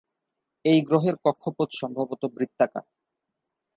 [0.65, 2.85] এই গ্রহের কক্ষপথ সম্ভবত বৃত্তাকার।